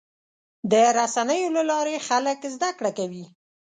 د 0.71 0.73
رسنیو 0.99 1.53
له 1.57 1.63
لارې 1.71 1.95
خلک 2.07 2.37
زدهکړه 2.55 2.91
کوي. 2.97 3.25